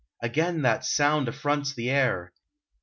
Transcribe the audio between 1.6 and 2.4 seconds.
the air